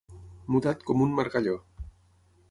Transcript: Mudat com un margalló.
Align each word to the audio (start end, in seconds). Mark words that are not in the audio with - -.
Mudat 0.53 0.81
com 0.87 1.03
un 1.07 1.13
margalló. 1.19 1.53